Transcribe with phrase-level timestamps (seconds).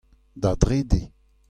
[0.33, 1.01] da drede.